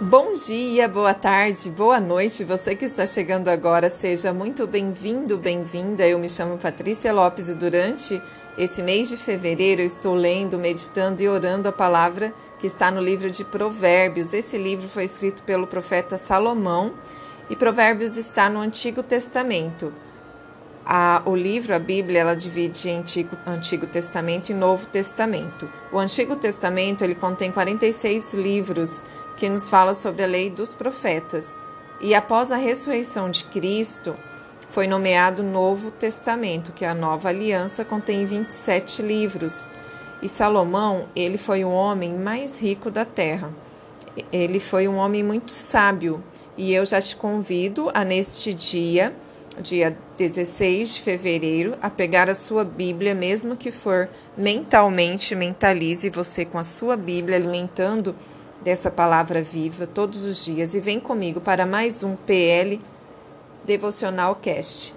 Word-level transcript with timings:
Bom 0.00 0.32
dia, 0.32 0.86
boa 0.86 1.12
tarde, 1.12 1.68
boa 1.70 1.98
noite. 1.98 2.44
Você 2.44 2.76
que 2.76 2.84
está 2.84 3.04
chegando 3.04 3.48
agora, 3.48 3.90
seja 3.90 4.32
muito 4.32 4.64
bem-vindo, 4.64 5.36
bem-vinda. 5.36 6.06
Eu 6.06 6.20
me 6.20 6.28
chamo 6.28 6.56
Patrícia 6.56 7.12
Lopes 7.12 7.48
e 7.48 7.54
durante 7.56 8.22
esse 8.56 8.80
mês 8.80 9.08
de 9.08 9.16
fevereiro 9.16 9.82
eu 9.82 9.86
estou 9.86 10.14
lendo, 10.14 10.56
meditando 10.56 11.20
e 11.20 11.28
orando 11.28 11.68
a 11.68 11.72
palavra 11.72 12.32
que 12.60 12.66
está 12.68 12.92
no 12.92 13.02
livro 13.02 13.28
de 13.28 13.44
Provérbios. 13.44 14.32
Esse 14.32 14.56
livro 14.56 14.88
foi 14.88 15.02
escrito 15.02 15.42
pelo 15.42 15.66
profeta 15.66 16.16
Salomão 16.16 16.94
e 17.50 17.56
Provérbios 17.56 18.16
está 18.16 18.48
no 18.48 18.60
Antigo 18.60 19.02
Testamento. 19.02 19.92
A, 20.86 21.22
o 21.26 21.34
livro, 21.34 21.74
a 21.74 21.78
Bíblia, 21.78 22.20
ela 22.20 22.34
divide 22.36 22.88
Antigo, 22.88 23.36
Antigo 23.44 23.86
Testamento 23.86 24.50
e 24.50 24.54
Novo 24.54 24.86
Testamento. 24.86 25.68
O 25.92 25.98
Antigo 25.98 26.36
Testamento 26.36 27.02
ele 27.02 27.16
contém 27.16 27.50
46 27.50 28.34
livros 28.34 29.02
que 29.38 29.48
nos 29.48 29.70
fala 29.70 29.94
sobre 29.94 30.24
a 30.24 30.26
lei 30.26 30.50
dos 30.50 30.74
profetas. 30.74 31.56
E 32.00 32.14
após 32.14 32.50
a 32.50 32.56
ressurreição 32.56 33.30
de 33.30 33.44
Cristo, 33.44 34.16
foi 34.68 34.86
nomeado 34.86 35.42
Novo 35.42 35.90
Testamento, 35.90 36.72
que 36.72 36.84
é 36.84 36.88
a 36.88 36.94
nova 36.94 37.28
aliança, 37.28 37.84
contém 37.84 38.26
27 38.26 39.00
livros. 39.00 39.70
E 40.20 40.28
Salomão, 40.28 41.08
ele 41.14 41.38
foi 41.38 41.64
o 41.64 41.70
homem 41.70 42.18
mais 42.18 42.60
rico 42.60 42.90
da 42.90 43.04
terra. 43.04 43.52
Ele 44.32 44.58
foi 44.58 44.88
um 44.88 44.96
homem 44.96 45.22
muito 45.22 45.52
sábio. 45.52 46.22
E 46.56 46.74
eu 46.74 46.84
já 46.84 47.00
te 47.00 47.14
convido 47.14 47.88
a 47.94 48.04
neste 48.04 48.52
dia, 48.52 49.14
dia 49.60 49.96
16 50.16 50.96
de 50.96 51.02
fevereiro, 51.02 51.78
a 51.80 51.88
pegar 51.88 52.28
a 52.28 52.34
sua 52.34 52.64
Bíblia, 52.64 53.14
mesmo 53.14 53.56
que 53.56 53.70
for 53.70 54.08
mentalmente, 54.36 55.36
mentalize 55.36 56.10
você 56.10 56.44
com 56.44 56.58
a 56.58 56.64
sua 56.64 56.96
Bíblia, 56.96 57.36
alimentando 57.36 58.14
dessa 58.62 58.90
palavra 58.90 59.42
viva 59.42 59.86
todos 59.86 60.24
os 60.24 60.44
dias 60.44 60.74
e 60.74 60.80
vem 60.80 60.98
comigo 60.98 61.40
para 61.40 61.64
mais 61.64 62.02
um 62.02 62.16
PL 62.16 62.80
Devocional 63.64 64.34
Cast. 64.36 64.94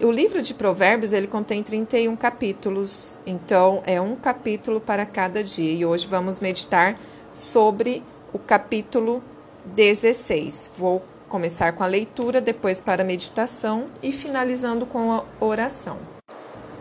O 0.00 0.10
livro 0.10 0.42
de 0.42 0.54
Provérbios 0.54 1.12
ele 1.12 1.26
contém 1.26 1.62
31 1.62 2.16
capítulos, 2.16 3.20
então 3.24 3.82
é 3.86 4.00
um 4.00 4.16
capítulo 4.16 4.80
para 4.80 5.06
cada 5.06 5.42
dia. 5.42 5.72
E 5.72 5.86
hoje 5.86 6.06
vamos 6.06 6.40
meditar 6.40 6.98
sobre 7.32 8.02
o 8.32 8.38
capítulo 8.38 9.22
16. 9.64 10.72
Vou 10.76 11.02
começar 11.28 11.72
com 11.72 11.84
a 11.84 11.86
leitura, 11.86 12.40
depois 12.40 12.80
para 12.80 13.02
a 13.02 13.06
meditação 13.06 13.86
e 14.02 14.12
finalizando 14.12 14.84
com 14.84 15.12
a 15.12 15.24
oração. 15.40 15.98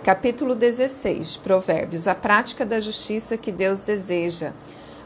Capítulo 0.04 0.54
16, 0.56 1.38
Provérbios: 1.38 2.08
A 2.08 2.16
prática 2.16 2.66
da 2.66 2.80
justiça 2.80 3.38
que 3.38 3.52
Deus 3.52 3.82
deseja. 3.82 4.54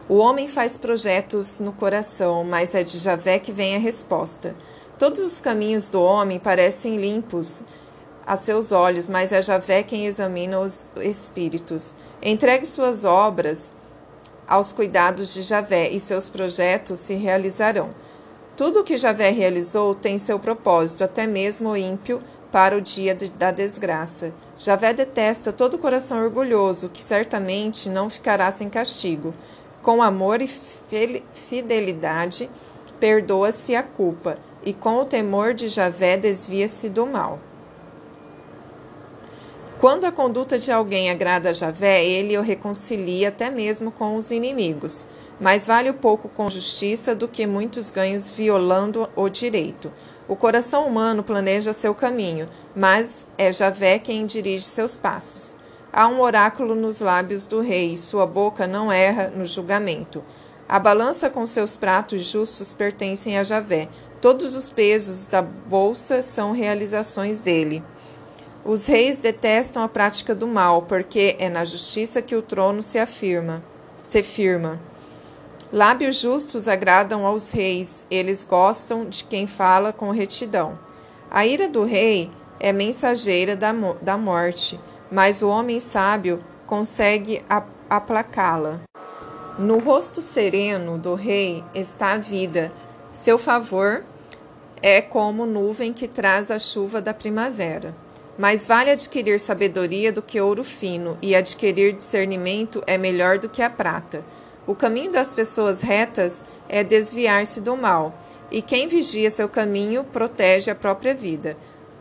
O 0.10 0.20
homem 0.20 0.48
faz 0.48 0.78
projetos 0.78 1.60
no 1.60 1.74
coração, 1.74 2.46
mas 2.46 2.74
é 2.74 2.82
de 2.82 2.98
Javé 2.98 3.40
que 3.40 3.52
vem 3.52 3.76
a 3.76 3.80
resposta. 3.80 4.56
Todos 4.98 5.20
os 5.20 5.42
caminhos 5.42 5.90
do 5.90 6.02
homem 6.02 6.40
parecem 6.40 6.96
limpos 6.96 7.66
a 8.26 8.38
seus 8.38 8.72
olhos, 8.72 9.10
mas 9.10 9.34
é 9.34 9.42
Javé 9.42 9.84
quem 9.84 10.06
examina 10.06 10.62
os 10.62 10.92
espíritos. 11.02 11.94
Entregue 12.22 12.66
suas 12.66 13.04
obras 13.04 13.76
aos 14.48 14.72
cuidados 14.72 15.34
de 15.34 15.42
Javé 15.42 15.90
e 15.90 16.00
seus 16.00 16.30
projetos 16.30 17.00
se 17.00 17.14
realizarão. 17.16 17.90
Tudo 18.56 18.80
o 18.80 18.84
que 18.86 18.96
Javé 18.96 19.30
realizou 19.30 19.94
tem 19.94 20.18
seu 20.18 20.40
propósito, 20.40 21.04
até 21.04 21.28
mesmo 21.28 21.72
o 21.72 21.78
ímpio, 21.78 22.24
para 22.52 22.78
o 22.78 22.82
dia 22.82 23.16
da 23.38 23.52
desgraça. 23.52 24.34
Javé 24.58 24.94
detesta 24.94 25.52
todo 25.52 25.78
coração 25.78 26.24
orgulhoso, 26.24 26.90
que 26.90 27.02
certamente 27.02 27.90
não 27.90 28.10
ficará 28.10 28.50
sem 28.52 28.70
castigo. 28.70 29.34
Com 29.88 30.04
amor 30.04 30.42
e 30.42 30.50
fidelidade, 31.34 32.50
perdoa-se 33.00 33.74
a 33.74 33.82
culpa, 33.82 34.38
e 34.66 34.74
com 34.74 34.98
o 34.98 35.06
temor 35.06 35.54
de 35.54 35.70
Javé 35.70 36.18
desvia-se 36.18 36.90
do 36.90 37.06
mal. 37.06 37.40
Quando 39.80 40.04
a 40.04 40.12
conduta 40.12 40.60
de 40.60 40.74
alguém 40.74 41.10
agrada 41.10 41.52
a 41.52 41.54
Javé, 41.54 42.06
ele 42.06 42.38
o 42.38 42.42
reconcilia 42.42 43.30
até 43.30 43.50
mesmo 43.50 43.90
com 43.90 44.18
os 44.18 44.30
inimigos. 44.30 45.06
Mais 45.40 45.66
vale 45.66 45.90
o 45.90 45.94
pouco 45.94 46.28
com 46.28 46.50
justiça 46.50 47.16
do 47.16 47.26
que 47.26 47.48
muitos 47.48 47.90
ganhos 47.90 48.30
violando 48.30 49.10
o 49.16 49.30
direito. 49.30 49.90
O 50.28 50.36
coração 50.36 50.86
humano 50.86 51.24
planeja 51.24 51.72
seu 51.72 51.96
caminho, 51.96 52.50
mas 52.76 53.26
é 53.38 53.54
Javé 53.54 54.00
quem 54.00 54.26
dirige 54.26 54.66
seus 54.66 54.98
passos. 54.98 55.57
Há 55.98 56.08
um 56.08 56.22
oráculo 56.22 56.76
nos 56.76 57.02
lábios 57.02 57.48
do 57.48 57.60
rei, 57.60 57.98
sua 57.98 58.28
boca 58.28 58.68
não 58.68 58.92
erra 58.92 59.32
no 59.36 59.44
julgamento. 59.44 60.24
A 60.70 60.78
balança 60.78 61.28
com 61.28 61.48
seus 61.48 61.76
pratos 61.76 62.24
justos 62.24 62.72
pertencem 62.72 63.36
a 63.36 63.44
Javé. 63.44 63.90
Todos 64.22 64.54
os 64.54 64.70
pesos 64.70 65.26
da 65.26 65.42
bolsa 65.42 66.22
são 66.22 66.52
realizações 66.52 67.42
dele. 67.42 67.84
Os 68.64 68.86
reis 68.86 69.18
detestam 69.18 69.82
a 69.82 69.90
prática 69.90 70.36
do 70.36 70.46
mal, 70.46 70.84
porque 70.84 71.36
é 71.40 71.50
na 71.50 71.66
justiça 71.66 72.22
que 72.22 72.36
o 72.36 72.44
trono 72.44 72.84
se 72.84 73.00
afirma, 73.00 73.64
se 74.04 74.22
firma. 74.22 74.80
Lábios 75.74 76.20
justos 76.20 76.68
agradam 76.68 77.26
aos 77.26 77.52
reis, 77.52 78.06
eles 78.12 78.44
gostam 78.44 79.10
de 79.10 79.24
quem 79.24 79.48
fala 79.48 79.92
com 79.92 80.12
retidão. 80.12 80.78
A 81.32 81.44
ira 81.48 81.68
do 81.68 81.84
rei 81.84 82.30
é 82.60 82.72
mensageira 82.72 83.56
da, 83.56 83.72
da 84.00 84.16
morte, 84.16 84.80
mas 85.12 85.42
o 85.42 85.48
homem 85.48 85.80
sábio 85.80 86.44
consegue 86.66 87.44
aplacá-la. 87.90 88.82
No 89.58 89.80
rosto 89.80 90.22
sereno 90.22 90.98
do 90.98 91.16
rei 91.16 91.64
está 91.74 92.14
a 92.14 92.18
vida. 92.18 92.72
Seu 93.14 93.38
favor 93.38 94.04
é 94.82 95.02
como 95.02 95.46
nuvem 95.46 95.92
que 95.92 96.08
traz 96.08 96.52
a 96.52 96.60
chuva 96.60 97.02
da 97.02 97.14
primavera. 97.14 97.96
Mais 98.38 98.68
vale 98.68 98.92
adquirir 98.92 99.40
sabedoria 99.40 100.14
do 100.14 100.22
que 100.22 100.40
ouro 100.40 100.64
fino, 100.64 101.18
e 101.24 101.36
adquirir 101.36 101.94
discernimento 101.94 102.84
é 102.86 102.96
melhor 102.96 103.40
do 103.40 103.50
que 103.50 103.64
a 103.64 103.70
prata. 103.70 104.24
O 104.68 104.76
caminho 104.76 105.12
das 105.12 105.34
pessoas 105.34 105.82
retas 105.82 106.44
é 106.70 106.84
desviar-se 106.84 107.62
do 107.62 107.76
mal, 107.76 108.14
e 108.52 108.62
quem 108.62 108.88
vigia 108.88 109.32
seu 109.32 109.50
caminho 109.50 110.04
protege 110.04 110.70
a 110.70 110.76
própria 110.76 111.16
vida. 111.16 111.58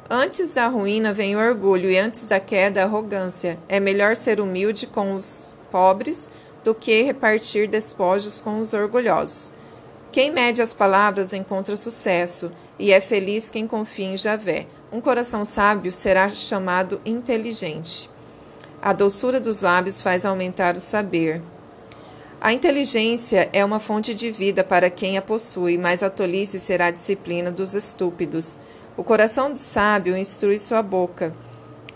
Antes 0.09 0.55
da 0.55 0.69
ruína 0.69 1.13
vem 1.13 1.35
o 1.35 1.41
orgulho 1.41 1.91
e 1.91 1.99
antes 1.99 2.27
da 2.27 2.39
queda 2.39 2.81
a 2.81 2.85
arrogância. 2.85 3.59
É 3.69 3.81
melhor 3.81 4.15
ser 4.15 4.41
humilde 4.41 4.87
com 4.87 5.17
os 5.17 5.57
pobres 5.69 6.31
do 6.63 6.73
que 6.73 7.03
repartir 7.03 7.67
despojos 7.67 8.41
com 8.41 8.61
os 8.61 8.73
orgulhosos. 8.73 9.53
Quem 10.13 10.31
mede 10.31 10.63
as 10.63 10.73
palavras 10.73 11.33
encontra 11.33 11.77
sucesso, 11.77 12.53
e 12.79 12.93
é 12.93 13.01
feliz 13.01 13.51
quem 13.51 13.67
confia 13.67 14.07
em 14.07 14.17
Javé. 14.17 14.69
Um 14.93 15.01
coração 15.01 15.45
sábio 15.45 15.91
será 15.91 16.29
chamado 16.29 17.01
inteligente. 17.05 18.09
A 18.81 18.93
doçura 18.93 19.41
dos 19.41 19.61
lábios 19.61 20.01
faz 20.01 20.25
aumentar 20.25 20.77
o 20.77 20.81
saber. 20.81 21.43
A 22.41 22.53
inteligência 22.53 23.51
é 23.53 23.65
uma 23.65 23.81
fonte 23.81 24.15
de 24.15 24.31
vida 24.31 24.63
para 24.63 24.89
quem 24.89 25.19
a 25.19 25.23
possui, 25.23 25.77
mas 25.77 26.05
a 26.05 26.09
tolice 26.09 26.61
será 26.61 26.87
a 26.87 26.91
disciplina 26.93 27.51
dos 27.51 27.75
estúpidos. 27.75 28.57
O 28.97 29.05
coração 29.05 29.53
do 29.53 29.59
sábio 29.59 30.17
instrui 30.17 30.59
sua 30.59 30.81
boca, 30.81 31.35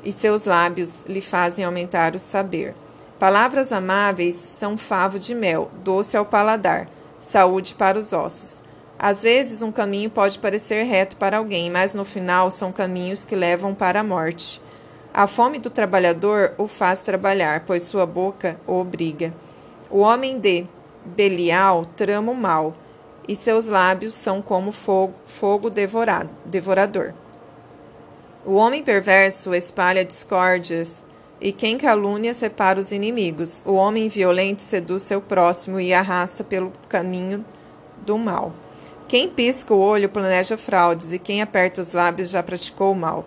e 0.05 0.13
seus 0.13 0.45
lábios 0.45 1.05
lhe 1.09 1.23
fazem 1.23 1.65
aumentar 1.65 2.15
o 2.15 2.19
saber. 2.19 2.75
Palavras 3.19 3.73
amáveis 3.73 4.35
são 4.35 4.77
favo 4.77 5.19
de 5.19 5.35
mel, 5.35 5.71
doce 5.83 6.15
ao 6.15 6.27
paladar, 6.27 6.89
saúde 7.19 7.75
para 7.75 7.99
os 7.99 8.13
ossos. 8.13 8.63
Às 8.99 9.23
vezes, 9.23 9.63
um 9.63 9.73
caminho 9.73 10.11
pode 10.11 10.39
parecer 10.39 10.83
reto 10.85 11.17
para 11.17 11.39
alguém, 11.39 11.71
mas 11.71 11.95
no 11.95 12.05
final 12.05 12.51
são 12.51 12.71
caminhos 12.71 13.25
que 13.25 13.35
levam 13.35 13.75
para 13.75 14.01
a 14.01 14.05
morte. 14.05 14.61
A 15.13 15.27
fome 15.27 15.59
do 15.59 15.71
trabalhador 15.71 16.53
o 16.59 16.67
faz 16.67 17.03
trabalhar, 17.03 17.65
pois 17.67 17.83
sua 17.83 18.05
boca 18.05 18.61
o 18.67 18.75
obriga. 18.75 19.33
O 19.91 20.01
homem 20.01 20.39
de 20.39 20.67
Belial 21.05 21.87
trama 21.97 22.31
o 22.31 22.37
mal, 22.37 22.77
e 23.31 23.37
seus 23.37 23.67
lábios 23.67 24.13
são 24.13 24.43
como 24.43 24.73
fogo, 24.73 25.15
fogo 25.25 25.71
devorado, 25.71 26.29
devorador. 26.45 27.15
O 28.45 28.55
homem 28.55 28.83
perverso 28.83 29.55
espalha 29.55 30.05
discórdias, 30.05 31.05
e 31.41 31.53
quem 31.53 31.79
calúnia 31.79 32.35
separa 32.35 32.81
os 32.81 32.91
inimigos. 32.91 33.63
O 33.65 33.75
homem 33.75 34.09
violento 34.09 34.63
seduz 34.63 35.05
seu 35.05 35.21
próximo 35.21 35.79
e 35.79 35.95
arrasta 35.95 36.43
pelo 36.43 36.73
caminho 36.89 37.45
do 37.99 38.19
mal. 38.19 38.53
Quem 39.07 39.29
pisca 39.29 39.73
o 39.73 39.79
olho 39.79 40.09
planeja 40.09 40.57
fraudes, 40.57 41.13
e 41.13 41.19
quem 41.21 41.41
aperta 41.41 41.81
os 41.81 41.93
lábios 41.93 42.31
já 42.31 42.43
praticou 42.43 42.91
o 42.91 42.97
mal. 42.97 43.25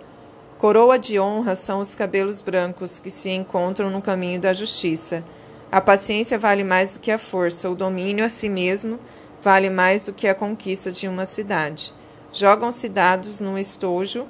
Coroa 0.57 0.99
de 0.99 1.17
honra 1.17 1.55
são 1.55 1.79
os 1.79 1.95
cabelos 1.95 2.41
brancos 2.41 2.99
que 2.99 3.09
se 3.09 3.29
encontram 3.29 3.89
no 3.89 4.01
caminho 4.01 4.41
da 4.41 4.51
justiça. 4.51 5.23
A 5.71 5.79
paciência 5.79 6.37
vale 6.37 6.65
mais 6.65 6.95
do 6.95 6.99
que 6.99 7.09
a 7.09 7.17
força, 7.17 7.69
o 7.69 7.75
domínio 7.75 8.25
a 8.25 8.29
si 8.29 8.49
mesmo 8.49 8.99
vale 9.43 9.69
mais 9.69 10.05
do 10.05 10.13
que 10.13 10.27
a 10.27 10.33
conquista 10.33 10.91
de 10.91 11.07
uma 11.07 11.25
cidade. 11.25 11.93
Jogam-se 12.31 12.87
dados 12.87 13.41
num 13.41 13.57
estojo 13.57 14.27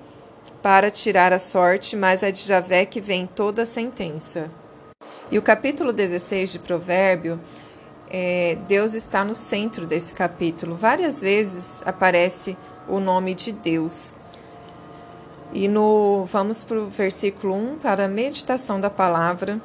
para 0.61 0.89
tirar 0.89 1.31
a 1.31 1.39
sorte, 1.39 1.95
mas 1.95 2.23
é 2.23 2.31
de 2.31 2.41
Javé 2.41 2.85
que 2.85 2.99
vem 2.99 3.27
toda 3.27 3.61
a 3.61 3.65
sentença. 3.65 4.49
E 5.29 5.37
o 5.37 5.41
capítulo 5.41 5.93
16 5.93 6.53
de 6.53 6.59
Provérbio 6.59 7.39
é, 8.09 8.57
Deus 8.67 8.93
está 8.93 9.23
no 9.23 9.35
centro 9.35 9.85
desse 9.85 10.13
capítulo. 10.13 10.75
Várias 10.75 11.21
vezes 11.21 11.83
aparece 11.85 12.57
o 12.87 12.99
nome 12.99 13.35
de 13.35 13.51
Deus. 13.51 14.15
E 15.51 15.67
no 15.67 16.25
vamos 16.25 16.63
para 16.63 16.79
o 16.79 16.89
versículo 16.89 17.55
1 17.55 17.77
para 17.77 18.05
a 18.05 18.07
meditação 18.07 18.81
da 18.81 18.89
palavra. 18.89 19.61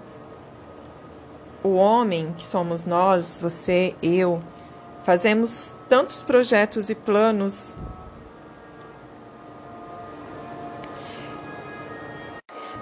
O 1.63 1.75
homem 1.75 2.33
que 2.35 2.45
somos 2.45 2.87
nós, 2.87 3.39
você, 3.41 3.95
eu, 4.03 4.43
fazemos 5.09 5.75
tantos 5.89 6.23
projetos 6.23 6.91
e 6.91 6.95
planos 6.95 7.75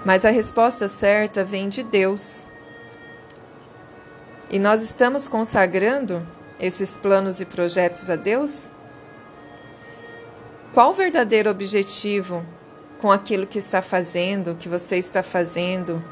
Mas 0.03 0.25
a 0.25 0.29
resposta 0.29 0.89
certa 0.89 1.43
vem 1.43 1.67
de 1.67 1.83
Deus. 1.83 2.45
E 4.49 4.57
nós 4.57 4.81
estamos 4.81 5.27
consagrando 5.27 6.25
esses 6.59 6.95
planos 6.97 7.41
e 7.41 7.45
projetos 7.45 8.09
a 8.09 8.15
Deus? 8.15 8.69
Qual 10.73 10.91
o 10.91 10.93
verdadeiro 10.93 11.49
objetivo 11.49 12.45
com 13.01 13.11
aquilo 13.11 13.47
que 13.47 13.59
está 13.59 13.81
fazendo, 13.81 14.55
que 14.55 14.69
você 14.69 14.97
está 14.97 15.21
fazendo, 15.23 16.03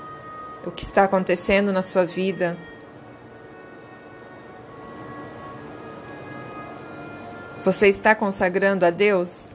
o 0.65 0.71
que 0.71 0.83
está 0.83 1.05
acontecendo 1.05 1.71
na 1.71 1.81
sua 1.81 2.05
vida? 2.05 2.57
Você 7.65 7.87
está 7.87 8.13
consagrando 8.13 8.85
a 8.85 8.91
Deus? 8.91 9.51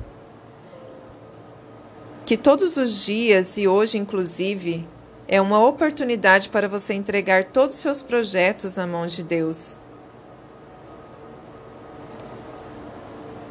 Que 2.26 2.36
todos 2.36 2.76
os 2.76 3.04
dias 3.04 3.56
e 3.56 3.68
hoje, 3.68 3.98
inclusive, 3.98 4.84
é 5.28 5.40
uma 5.40 5.64
oportunidade 5.64 6.48
para 6.48 6.66
você 6.66 6.92
entregar 6.92 7.44
todos 7.44 7.76
os 7.76 7.80
seus 7.80 8.02
projetos 8.02 8.78
à 8.78 8.84
mão 8.84 9.06
de 9.06 9.22
Deus. 9.22 9.78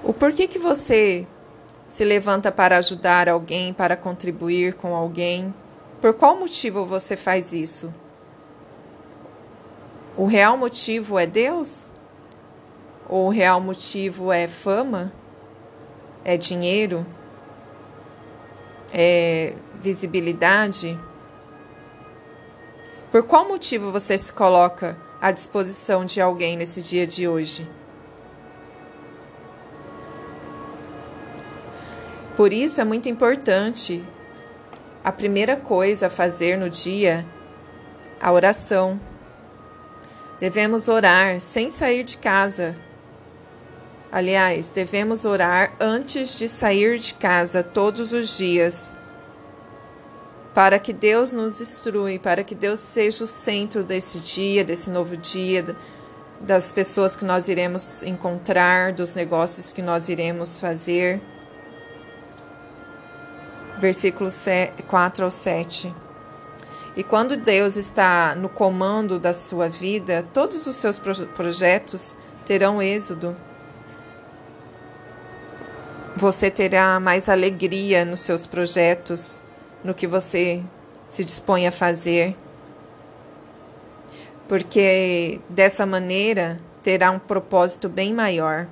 O 0.03 0.11
porquê 0.11 0.45
que 0.45 0.59
você 0.59 1.25
se 1.87 2.03
levanta 2.03 2.51
para 2.51 2.75
ajudar 2.79 3.29
alguém, 3.29 3.73
para 3.73 3.95
contribuir 3.95 4.73
com 4.73 4.93
alguém? 4.93 5.53
Por 6.01 6.13
qual 6.13 6.37
motivo 6.37 6.83
você 6.83 7.15
faz 7.15 7.53
isso? 7.53 7.93
O 10.17 10.25
real 10.25 10.57
motivo 10.57 11.17
é 11.17 11.25
Deus? 11.25 11.91
Ou 13.09 13.25
o 13.25 13.29
real 13.29 13.59
motivo 13.59 14.31
é 14.31 14.47
fama? 14.47 15.11
É 16.23 16.37
dinheiro? 16.37 17.05
É 18.93 19.55
visibilidade? 19.81 20.97
Por 23.11 23.23
qual 23.23 23.47
motivo 23.47 23.91
você 23.91 24.15
se 24.15 24.31
coloca 24.31 24.95
à 25.19 25.31
disposição 25.31 26.05
de 26.05 26.21
alguém 26.21 26.55
nesse 26.55 26.83
dia 26.83 27.07
de 27.07 27.27
hoje? 27.27 27.67
Por 32.37 32.53
isso 32.53 32.79
é 32.79 32.83
muito 32.83 33.09
importante 33.09 34.03
a 35.03 35.11
primeira 35.11 35.57
coisa 35.57 36.07
a 36.07 36.09
fazer 36.09 36.57
no 36.57 36.69
dia, 36.69 37.25
a 38.21 38.31
oração. 38.31 38.99
Devemos 40.39 40.87
orar 40.87 41.39
sem 41.39 41.69
sair 41.71 42.03
de 42.03 42.17
casa. 42.17 42.75
Aliás, 44.11 44.71
devemos 44.71 45.23
orar 45.23 45.73
antes 45.79 46.37
de 46.37 46.49
sair 46.49 46.97
de 46.97 47.13
casa 47.13 47.61
todos 47.61 48.11
os 48.11 48.37
dias 48.37 48.91
para 50.53 50.79
que 50.79 50.91
Deus 50.91 51.31
nos 51.31 51.61
instrui, 51.61 52.17
para 52.17 52.43
que 52.43 52.55
Deus 52.55 52.79
seja 52.79 53.23
o 53.23 53.27
centro 53.27 53.83
desse 53.83 54.19
dia, 54.19 54.63
desse 54.65 54.89
novo 54.89 55.15
dia, 55.15 55.75
das 56.41 56.71
pessoas 56.71 57.15
que 57.15 57.23
nós 57.23 57.47
iremos 57.47 58.03
encontrar, 58.03 58.91
dos 58.91 59.15
negócios 59.15 59.71
que 59.71 59.81
nós 59.81 60.09
iremos 60.09 60.59
fazer. 60.59 61.21
Versículos 63.77 64.43
4 64.87 65.23
ao 65.23 65.31
7. 65.31 65.93
E 66.97 67.03
quando 67.03 67.37
Deus 67.37 67.77
está 67.77 68.35
no 68.35 68.49
comando 68.49 69.19
da 69.19 69.33
sua 69.33 69.69
vida, 69.69 70.25
todos 70.33 70.67
os 70.67 70.75
seus 70.75 70.99
projetos 70.99 72.15
terão 72.45 72.81
êxodo. 72.81 73.35
Você 76.19 76.51
terá 76.51 76.99
mais 76.99 77.29
alegria 77.29 78.03
nos 78.03 78.19
seus 78.19 78.45
projetos 78.45 79.41
no 79.81 79.93
que 79.93 80.05
você 80.05 80.61
se 81.07 81.23
dispõe 81.23 81.65
a 81.65 81.71
fazer, 81.71 82.35
porque 84.45 85.39
dessa 85.47 85.85
maneira 85.85 86.57
terá 86.83 87.09
um 87.09 87.19
propósito 87.19 87.87
bem 87.87 88.13
maior. 88.13 88.67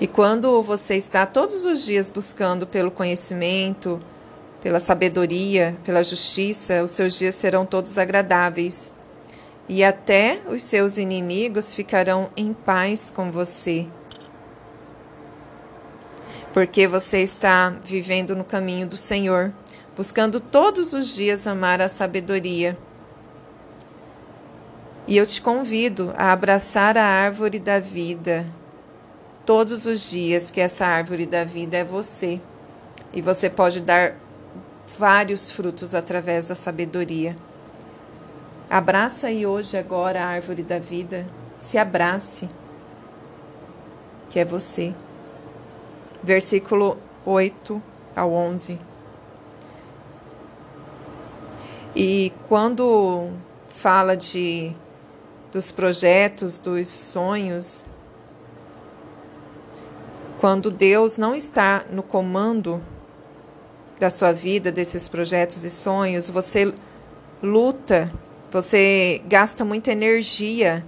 E 0.00 0.06
quando 0.06 0.62
você 0.62 0.94
está 0.94 1.26
todos 1.26 1.66
os 1.66 1.84
dias 1.84 2.08
buscando 2.08 2.64
pelo 2.64 2.92
conhecimento, 2.92 4.00
pela 4.62 4.78
sabedoria, 4.78 5.76
pela 5.82 6.04
justiça, 6.04 6.80
os 6.80 6.92
seus 6.92 7.18
dias 7.18 7.34
serão 7.34 7.66
todos 7.66 7.98
agradáveis 7.98 8.94
e 9.68 9.84
até 9.84 10.40
os 10.48 10.62
seus 10.62 10.98
inimigos 10.98 11.72
ficarão 11.72 12.30
em 12.36 12.52
paz 12.52 13.12
com 13.14 13.30
você. 13.30 13.86
Porque 16.52 16.86
você 16.86 17.18
está 17.22 17.70
vivendo 17.82 18.36
no 18.36 18.44
caminho 18.44 18.86
do 18.86 18.96
Senhor, 18.96 19.52
buscando 19.96 20.40
todos 20.40 20.92
os 20.92 21.14
dias 21.14 21.46
amar 21.46 21.80
a 21.80 21.88
sabedoria. 21.88 22.76
E 25.06 25.16
eu 25.16 25.26
te 25.26 25.40
convido 25.40 26.12
a 26.16 26.32
abraçar 26.32 26.98
a 26.98 27.04
árvore 27.04 27.58
da 27.58 27.78
vida 27.78 28.46
todos 29.44 29.86
os 29.86 30.10
dias, 30.10 30.50
que 30.50 30.60
essa 30.60 30.86
árvore 30.86 31.26
da 31.26 31.44
vida 31.44 31.76
é 31.76 31.84
você. 31.84 32.40
E 33.12 33.20
você 33.20 33.50
pode 33.50 33.80
dar 33.80 34.14
vários 34.98 35.50
frutos 35.50 35.94
através 35.94 36.48
da 36.48 36.54
sabedoria. 36.54 37.36
Abraça 38.72 39.26
aí 39.26 39.44
hoje, 39.44 39.76
agora, 39.76 40.24
a 40.24 40.28
árvore 40.28 40.62
da 40.62 40.78
vida. 40.78 41.26
Se 41.58 41.76
abrace, 41.76 42.48
que 44.30 44.38
é 44.38 44.46
você. 44.46 44.94
Versículo 46.22 46.96
8 47.26 47.82
ao 48.16 48.32
11. 48.32 48.80
E 51.94 52.32
quando 52.48 53.32
fala 53.68 54.16
de 54.16 54.74
dos 55.52 55.70
projetos, 55.70 56.56
dos 56.56 56.88
sonhos, 56.88 57.84
quando 60.40 60.70
Deus 60.70 61.18
não 61.18 61.34
está 61.34 61.84
no 61.90 62.02
comando 62.02 62.82
da 64.00 64.08
sua 64.08 64.32
vida, 64.32 64.72
desses 64.72 65.08
projetos 65.08 65.62
e 65.62 65.68
sonhos, 65.70 66.30
você 66.30 66.72
luta 67.42 68.10
você 68.52 69.22
gasta 69.26 69.64
muita 69.64 69.92
energia. 69.92 70.84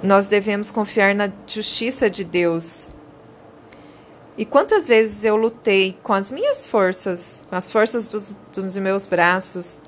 Nós 0.00 0.28
devemos 0.28 0.70
confiar 0.70 1.16
na 1.16 1.28
justiça 1.48 2.08
de 2.08 2.22
Deus. 2.22 2.94
E 4.36 4.44
quantas 4.44 4.86
vezes 4.86 5.24
eu 5.24 5.34
lutei 5.34 5.98
com 6.00 6.12
as 6.12 6.30
minhas 6.30 6.64
forças, 6.64 7.44
com 7.48 7.56
as 7.56 7.72
forças 7.72 8.06
dos, 8.06 8.32
dos 8.52 8.76
meus 8.76 9.08
braços, 9.08 9.80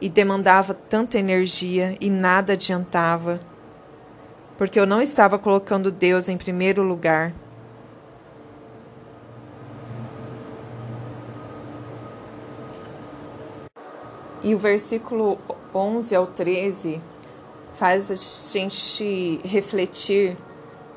e 0.00 0.08
demandava 0.08 0.74
tanta 0.74 1.18
energia 1.18 1.96
e 2.00 2.08
nada 2.08 2.52
adiantava, 2.52 3.40
porque 4.56 4.78
eu 4.78 4.86
não 4.86 5.02
estava 5.02 5.36
colocando 5.36 5.90
Deus 5.90 6.28
em 6.28 6.36
primeiro 6.36 6.84
lugar. 6.84 7.34
E 14.42 14.54
o 14.54 14.58
versículo 14.58 15.38
11 15.72 16.14
ao 16.14 16.26
13 16.26 17.00
faz 17.74 18.10
a 18.10 18.14
gente 18.16 19.40
refletir 19.44 20.36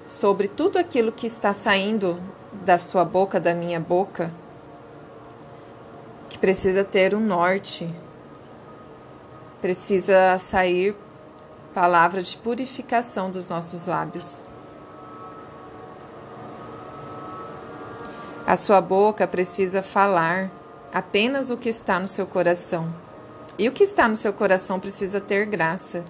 sobre 0.06 0.48
tudo 0.48 0.78
aquilo 0.78 1.12
que 1.12 1.28
está 1.28 1.54
saindo 1.54 2.20
da 2.64 2.78
sua 2.78 3.06
boca, 3.06 3.40
da 3.40 3.54
minha 3.54 3.80
boca, 3.80 4.32
que 6.28 6.38
precisa 6.38 6.84
ter 6.84 7.14
um 7.14 7.20
norte, 7.20 7.94
precisa 9.62 10.38
sair 10.40 10.96
palavra 11.74 12.22
de 12.22 12.38
purificação 12.38 13.30
dos 13.30 13.50
nossos 13.50 13.86
lábios. 13.86 14.42
A 18.48 18.56
sua 18.56 18.80
boca 18.80 19.28
precisa 19.28 19.82
falar 19.82 20.50
apenas 20.94 21.50
o 21.50 21.58
que 21.58 21.68
está 21.68 22.00
no 22.00 22.08
seu 22.08 22.25
coração. 22.25 23.04
E 23.57 23.69
o 23.69 23.71
que 23.71 23.83
está 23.83 24.07
no 24.07 24.15
seu 24.15 24.33
coração 24.33 24.79
precisa 24.79 25.21
ter 25.21 25.45
graça. 25.45 26.03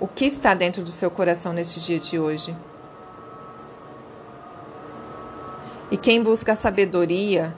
O 0.00 0.08
que 0.08 0.24
está 0.24 0.54
dentro 0.54 0.82
do 0.82 0.90
seu 0.90 1.10
coração 1.10 1.52
neste 1.52 1.80
dia 1.80 1.98
de 1.98 2.18
hoje? 2.18 2.56
E 5.92 5.96
quem 5.96 6.22
busca 6.22 6.54
sabedoria, 6.54 7.54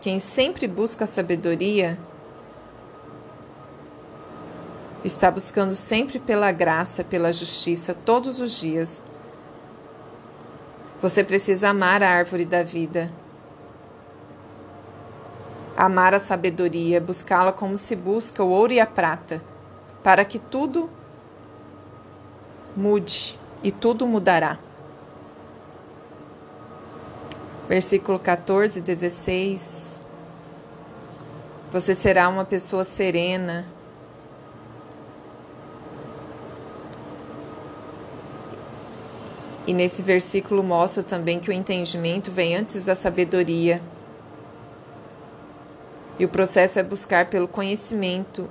quem 0.00 0.18
sempre 0.18 0.66
busca 0.66 1.06
sabedoria, 1.06 1.98
está 5.04 5.30
buscando 5.30 5.74
sempre 5.74 6.18
pela 6.18 6.52
graça, 6.52 7.02
pela 7.02 7.32
justiça, 7.32 7.94
todos 7.94 8.40
os 8.40 8.58
dias. 8.58 9.00
Você 11.00 11.22
precisa 11.22 11.70
amar 11.70 12.02
a 12.02 12.10
árvore 12.10 12.44
da 12.44 12.62
vida, 12.62 13.10
amar 15.78 16.12
a 16.12 16.18
sabedoria, 16.18 17.00
buscá-la 17.00 17.52
como 17.52 17.76
se 17.76 17.94
busca 17.94 18.42
o 18.42 18.50
ouro 18.50 18.72
e 18.72 18.80
a 18.80 18.86
prata, 18.86 19.40
para 20.02 20.24
que 20.24 20.40
tudo 20.40 20.90
mude 22.76 23.38
e 23.62 23.70
tudo 23.70 24.04
mudará. 24.04 24.58
Versículo 27.68 28.18
14, 28.18 28.80
16. 28.80 30.00
Você 31.70 31.94
será 31.94 32.28
uma 32.28 32.44
pessoa 32.44 32.82
serena, 32.82 33.64
E 39.66 39.72
nesse 39.74 40.00
versículo 40.00 40.62
mostra 40.62 41.02
também 41.02 41.38
que 41.38 41.50
o 41.50 41.52
entendimento 41.52 42.30
vem 42.30 42.56
antes 42.56 42.86
da 42.86 42.94
sabedoria. 42.94 43.82
E 46.18 46.24
o 46.24 46.28
processo 46.28 46.78
é 46.78 46.82
buscar 46.82 47.26
pelo 47.26 47.46
conhecimento. 47.46 48.50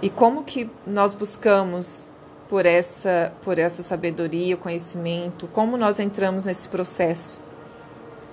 E 0.00 0.08
como 0.08 0.44
que 0.44 0.70
nós 0.86 1.14
buscamos 1.14 2.06
por 2.48 2.64
essa 2.64 3.32
por 3.42 3.58
essa 3.58 3.82
sabedoria, 3.82 4.54
o 4.54 4.58
conhecimento? 4.58 5.48
Como 5.48 5.76
nós 5.76 5.98
entramos 5.98 6.44
nesse 6.44 6.68
processo? 6.68 7.40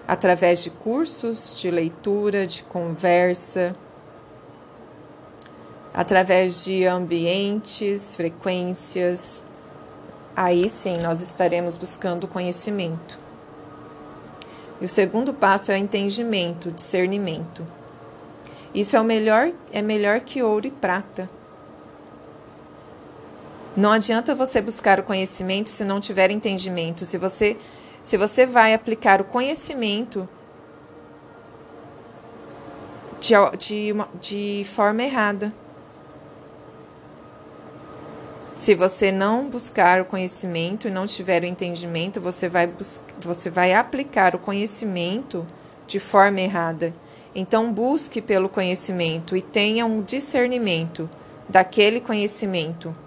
Através 0.08 0.62
de 0.64 0.70
cursos, 0.70 1.60
de 1.60 1.72
leitura, 1.72 2.46
de 2.46 2.62
conversa, 2.62 3.76
através 5.92 6.64
de 6.64 6.86
ambientes, 6.86 8.16
frequências, 8.16 9.44
aí 10.36 10.70
sim 10.70 11.00
nós 11.00 11.22
estaremos 11.22 11.78
buscando 11.78 12.28
conhecimento. 12.28 13.25
E 14.82 14.86
o 14.86 14.90
segundo 14.90 15.34
passo 15.34 15.72
é 15.72 15.76
o 15.76 15.78
entendimento, 15.78 16.72
discernimento. 16.72 17.66
Isso 18.74 18.98
é 18.98 19.02
o 19.02 19.06
melhor, 19.06 19.52
é 19.72 19.82
melhor 19.82 20.20
que 20.20 20.44
ouro 20.44 20.68
e 20.68 20.72
prata. 20.72 21.30
Não 23.76 23.92
adianta 23.92 24.36
você 24.36 24.62
buscar 24.62 25.00
o 25.00 25.04
conhecimento 25.04 25.70
se 25.70 25.84
não 25.84 26.00
tiver 26.00 26.32
entendimento. 26.32 27.06
Se 27.06 27.18
você, 27.18 27.58
se 28.02 28.18
você 28.18 28.46
vai 28.46 28.74
aplicar 28.74 29.22
o 29.22 29.26
conhecimento 29.26 30.28
de, 33.20 33.34
de, 33.58 33.94
de 34.20 34.66
forma 34.66 35.04
errada. 35.04 35.54
Se 38.66 38.74
você 38.74 39.12
não 39.12 39.48
buscar 39.48 40.02
o 40.02 40.06
conhecimento 40.06 40.88
e 40.88 40.92
não 40.92 41.06
tiver 41.06 41.44
o 41.44 41.46
entendimento, 41.46 42.20
você 42.20 42.50
vai, 42.50 42.68
você 43.20 43.48
vai 43.48 43.76
aplicar 43.76 44.34
o 44.34 44.40
conhecimento 44.40 45.46
de 45.86 46.00
forma 46.00 46.42
errada. 46.42 46.92
Então, 47.36 47.72
busque 47.72 48.24
pelo 48.24 48.50
conhecimento 48.50 49.38
e 49.38 49.42
tenha 49.44 49.86
um 49.86 50.02
discernimento 50.02 51.08
daquele 51.48 52.02
conhecimento. 52.02 52.98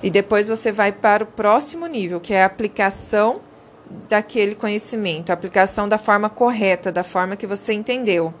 E 0.00 0.08
depois 0.10 0.46
você 0.46 0.70
vai 0.70 0.92
para 0.92 1.24
o 1.24 1.26
próximo 1.26 1.88
nível, 1.88 2.20
que 2.20 2.34
é 2.34 2.44
a 2.44 2.46
aplicação 2.46 3.40
daquele 4.08 4.54
conhecimento, 4.54 5.30
a 5.30 5.32
aplicação 5.32 5.88
da 5.88 5.98
forma 5.98 6.30
correta, 6.30 6.92
da 6.92 7.02
forma 7.02 7.34
que 7.34 7.48
você 7.48 7.72
entendeu. 7.72 8.32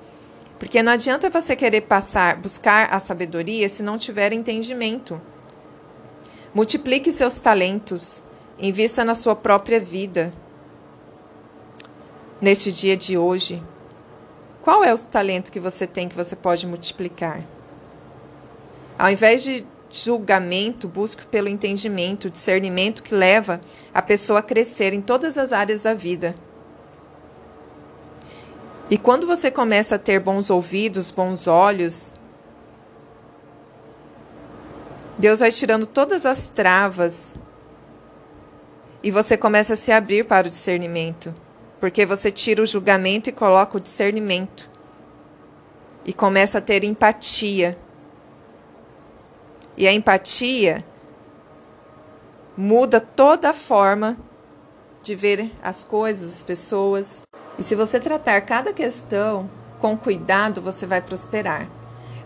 Porque 0.58 0.82
não 0.82 0.92
adianta 0.92 1.30
você 1.30 1.56
querer 1.56 1.82
passar, 1.82 2.36
buscar 2.36 2.88
a 2.94 3.00
sabedoria 3.00 3.68
se 3.68 3.82
não 3.82 3.98
tiver 3.98 4.32
entendimento. 4.32 5.20
Multiplique 6.54 7.10
seus 7.10 7.40
talentos, 7.40 8.22
invista 8.58 9.04
na 9.04 9.14
sua 9.14 9.34
própria 9.34 9.80
vida. 9.80 10.32
Neste 12.40 12.70
dia 12.70 12.96
de 12.96 13.18
hoje, 13.18 13.62
qual 14.62 14.84
é 14.84 14.94
o 14.94 14.98
talento 14.98 15.50
que 15.50 15.60
você 15.60 15.86
tem 15.86 16.08
que 16.08 16.16
você 16.16 16.36
pode 16.36 16.66
multiplicar? 16.66 17.44
Ao 18.98 19.10
invés 19.10 19.42
de 19.42 19.66
julgamento, 19.90 20.88
busque 20.88 21.26
pelo 21.26 21.48
entendimento, 21.48 22.30
discernimento 22.30 23.02
que 23.02 23.14
leva 23.14 23.60
a 23.92 24.00
pessoa 24.00 24.38
a 24.38 24.42
crescer 24.42 24.92
em 24.92 25.00
todas 25.00 25.36
as 25.36 25.52
áreas 25.52 25.82
da 25.82 25.94
vida. 25.94 26.34
E 28.90 28.98
quando 28.98 29.26
você 29.26 29.50
começa 29.50 29.94
a 29.94 29.98
ter 29.98 30.20
bons 30.20 30.50
ouvidos, 30.50 31.10
bons 31.10 31.46
olhos, 31.46 32.12
Deus 35.16 35.40
vai 35.40 35.50
tirando 35.50 35.86
todas 35.86 36.26
as 36.26 36.48
travas 36.48 37.36
e 39.02 39.10
você 39.10 39.36
começa 39.36 39.74
a 39.74 39.76
se 39.76 39.92
abrir 39.92 40.26
para 40.26 40.46
o 40.46 40.50
discernimento, 40.50 41.34
porque 41.80 42.04
você 42.04 42.30
tira 42.30 42.62
o 42.62 42.66
julgamento 42.66 43.30
e 43.30 43.32
coloca 43.32 43.76
o 43.76 43.80
discernimento 43.80 44.68
e 46.04 46.12
começa 46.12 46.58
a 46.58 46.60
ter 46.60 46.84
empatia. 46.84 47.78
E 49.76 49.88
a 49.88 49.92
empatia 49.92 50.84
muda 52.56 53.00
toda 53.00 53.50
a 53.50 53.54
forma 53.54 54.16
de 55.02 55.14
ver 55.14 55.50
as 55.62 55.84
coisas, 55.84 56.36
as 56.36 56.42
pessoas. 56.42 57.22
E 57.58 57.62
se 57.62 57.74
você 57.74 58.00
tratar 58.00 58.40
cada 58.40 58.72
questão 58.72 59.48
com 59.80 59.96
cuidado, 59.96 60.60
você 60.60 60.86
vai 60.86 61.00
prosperar. 61.00 61.68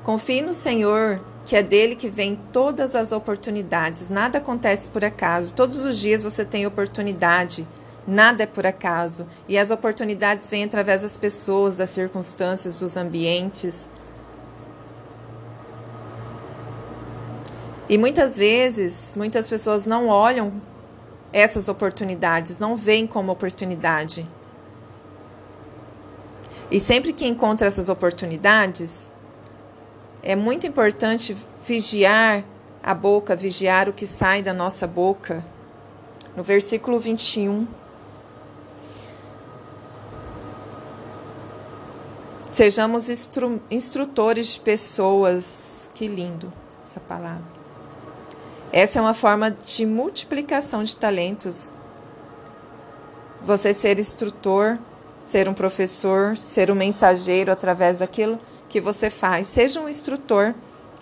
Confie 0.02 0.40
no 0.40 0.54
Senhor, 0.54 1.20
que 1.44 1.54
é 1.54 1.62
dele 1.62 1.94
que 1.94 2.08
vem 2.08 2.38
todas 2.52 2.94
as 2.94 3.12
oportunidades. 3.12 4.08
Nada 4.08 4.38
acontece 4.38 4.88
por 4.88 5.04
acaso. 5.04 5.54
Todos 5.54 5.85
os 5.85 5.99
dias 5.99 6.23
você 6.23 6.44
tem 6.44 6.66
oportunidade. 6.66 7.66
Nada 8.06 8.44
é 8.44 8.47
por 8.47 8.66
acaso. 8.66 9.26
E 9.47 9.58
as 9.58 9.70
oportunidades 9.70 10.49
vêm 10.49 10.64
através 10.64 11.02
das 11.02 11.16
pessoas, 11.16 11.76
das 11.76 11.90
circunstâncias, 11.90 12.80
dos 12.80 12.97
ambientes. 12.97 13.90
E 17.87 17.99
muitas 17.99 18.37
vezes, 18.37 19.14
muitas 19.14 19.49
pessoas 19.49 19.85
não 19.85 20.08
olham 20.08 20.52
essas 21.32 21.68
oportunidades, 21.68 22.58
não 22.58 22.76
veem 22.76 23.06
como 23.06 23.32
oportunidade. 23.32 24.26
E 26.70 26.78
sempre 26.78 27.12
que 27.12 27.26
encontra 27.26 27.66
essas 27.66 27.88
oportunidades, 27.88 29.08
é 30.22 30.37
muito 30.37 30.66
importante 30.66 31.37
vigiar 31.64 32.44
a 32.82 32.92
boca, 32.92 33.34
vigiar 33.34 33.88
o 33.88 33.92
que 33.92 34.06
sai 34.06 34.42
da 34.42 34.52
nossa 34.52 34.87
boca. 34.87 35.44
No 36.37 36.42
versículo 36.42 37.00
21. 37.00 37.66
Sejamos 42.50 43.08
instru 43.08 43.62
instrutores 43.70 44.54
de 44.54 44.60
pessoas. 44.60 45.90
Que 45.94 46.06
lindo 46.06 46.52
essa 46.82 47.00
palavra. 47.00 47.58
Essa 48.70 48.98
é 48.98 49.02
uma 49.02 49.14
forma 49.14 49.50
de 49.50 49.87
multiplicação 49.87 50.84
de 50.84 50.94
talentos. 50.94 51.72
Você 53.42 53.72
ser 53.72 53.98
instrutor 53.98 54.78
ser 55.28 55.47
um 55.47 55.52
professor, 55.52 56.35
ser 56.38 56.70
um 56.70 56.75
mensageiro 56.75 57.52
através 57.52 57.99
daquilo 57.99 58.40
que 58.66 58.80
você 58.80 59.11
faz. 59.11 59.47
Seja 59.47 59.78
um 59.78 59.87
instrutor 59.87 60.54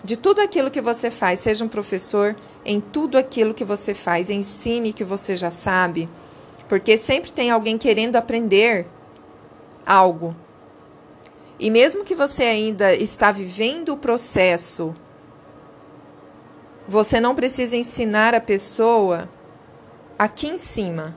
de 0.03 0.17
tudo 0.17 0.41
aquilo 0.41 0.69
que 0.69 0.81
você 0.81 1.09
faz, 1.09 1.39
seja 1.39 1.63
um 1.63 1.67
professor 1.69 2.35
em 2.65 2.81
tudo 2.81 3.17
aquilo 3.17 3.53
que 3.53 3.63
você 3.63 3.93
faz, 3.93 4.29
ensine 4.29 4.91
que 4.91 5.05
você 5.05 5.37
já 5.37 5.49
sabe, 5.49 6.09
porque 6.67 6.97
sempre 6.97 7.31
tem 7.31 7.51
alguém 7.51 7.77
querendo 7.77 8.17
aprender 8.17 8.85
algo. 9.85 10.35
E 11.57 11.69
mesmo 11.69 12.03
que 12.03 12.13
você 12.13 12.43
ainda 12.43 12.93
está 12.93 13.31
vivendo 13.31 13.93
o 13.93 13.97
processo, 13.97 14.93
você 16.85 17.21
não 17.21 17.33
precisa 17.33 17.77
ensinar 17.77 18.35
a 18.35 18.41
pessoa 18.41 19.29
aqui 20.19 20.47
em 20.47 20.57
cima 20.57 21.15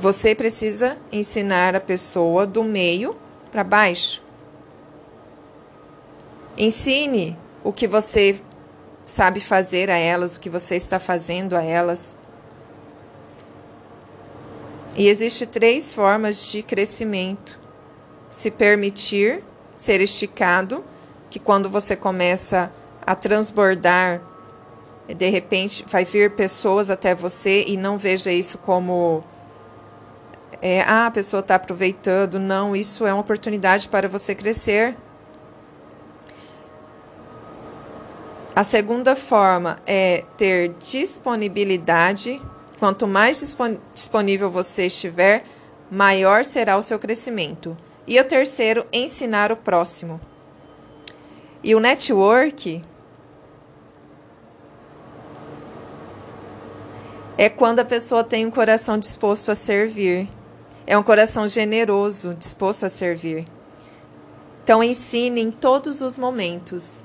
você 0.00 0.34
precisa 0.34 0.96
ensinar 1.12 1.76
a 1.76 1.80
pessoa 1.80 2.46
do 2.46 2.64
meio 2.64 3.14
para 3.52 3.62
baixo. 3.62 4.22
Ensine 6.56 7.36
o 7.62 7.70
que 7.70 7.86
você 7.86 8.40
sabe 9.04 9.40
fazer 9.40 9.90
a 9.90 9.98
elas, 9.98 10.36
o 10.36 10.40
que 10.40 10.48
você 10.48 10.74
está 10.74 10.98
fazendo 10.98 11.54
a 11.54 11.62
elas. 11.62 12.16
E 14.96 15.06
existe 15.06 15.44
três 15.44 15.92
formas 15.92 16.50
de 16.50 16.62
crescimento: 16.62 17.60
se 18.26 18.50
permitir 18.50 19.44
ser 19.76 20.00
esticado, 20.00 20.82
que 21.28 21.38
quando 21.38 21.68
você 21.68 21.94
começa 21.94 22.72
a 23.06 23.14
transbordar 23.14 24.22
De 25.08 25.28
repente, 25.28 25.84
vai 25.88 26.04
vir 26.04 26.30
pessoas 26.30 26.88
até 26.88 27.14
você 27.14 27.64
e 27.66 27.76
não 27.76 27.98
veja 27.98 28.30
isso 28.30 28.58
como 28.58 29.24
é, 30.62 30.82
ah, 30.82 31.06
a 31.06 31.10
pessoa 31.10 31.40
está 31.40 31.54
aproveitando. 31.54 32.38
Não, 32.38 32.76
isso 32.76 33.06
é 33.06 33.12
uma 33.12 33.20
oportunidade 33.20 33.88
para 33.88 34.08
você 34.08 34.34
crescer. 34.34 34.96
A 38.54 38.64
segunda 38.64 39.16
forma 39.16 39.78
é 39.86 40.24
ter 40.36 40.74
disponibilidade. 40.78 42.40
Quanto 42.78 43.06
mais 43.06 43.56
disponível 43.94 44.50
você 44.50 44.86
estiver, 44.86 45.44
maior 45.90 46.44
será 46.44 46.76
o 46.76 46.82
seu 46.82 46.98
crescimento. 46.98 47.76
E 48.06 48.18
o 48.20 48.24
terceiro, 48.24 48.84
ensinar 48.92 49.52
o 49.52 49.56
próximo. 49.56 50.20
E 51.62 51.74
o 51.74 51.80
network 51.80 52.82
é 57.38 57.48
quando 57.48 57.78
a 57.78 57.84
pessoa 57.84 58.22
tem 58.22 58.44
um 58.44 58.50
coração 58.50 58.98
disposto 58.98 59.50
a 59.50 59.54
servir. 59.54 60.28
É 60.90 60.98
um 60.98 61.04
coração 61.04 61.46
generoso, 61.46 62.34
disposto 62.34 62.84
a 62.84 62.90
servir. 62.90 63.46
Então, 64.64 64.82
ensine 64.82 65.40
em 65.40 65.48
todos 65.48 66.00
os 66.00 66.18
momentos. 66.18 67.04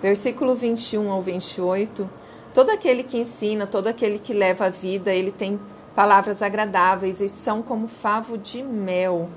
Versículo 0.00 0.54
21 0.54 1.10
ao 1.10 1.20
28. 1.20 2.08
Todo 2.54 2.70
aquele 2.70 3.02
que 3.02 3.18
ensina, 3.18 3.66
todo 3.66 3.88
aquele 3.88 4.20
que 4.20 4.32
leva 4.32 4.66
a 4.66 4.70
vida, 4.70 5.12
ele 5.12 5.32
tem 5.32 5.58
palavras 5.96 6.42
agradáveis 6.42 7.20
e 7.20 7.28
são 7.28 7.60
como 7.60 7.88
favo 7.88 8.38
de 8.38 8.62
mel. 8.62 9.28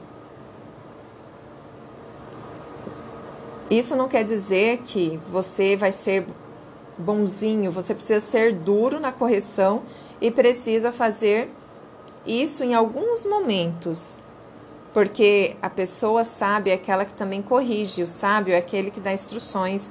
Isso 3.68 3.96
não 3.96 4.08
quer 4.08 4.24
dizer 4.24 4.84
que 4.86 5.20
você 5.32 5.75
vai 5.75 5.92
ser 5.92 6.24
bonzinho, 7.00 7.72
você 7.72 7.96
precisa 7.96 8.22
ser 8.22 8.54
duro 8.54 9.00
na 9.00 9.12
correção 9.12 9.82
e 10.22 10.30
precisa 10.30 10.92
fazer 10.92 11.50
isso 12.28 12.64
em 12.64 12.76
alguns 12.76 13.26
momentos, 13.26 14.20
porque 14.94 15.56
a 15.62 15.70
pessoa 15.70 16.24
sábia 16.24 16.74
é 16.74 16.76
aquela 16.76 17.06
que 17.06 17.14
também 17.14 17.42
corrige, 17.42 18.04
o 18.04 18.08
sábio 18.08 18.54
é 18.54 18.58
aquele 18.58 18.92
que 18.92 19.00
dá 19.00 19.14
instruções, 19.14 19.90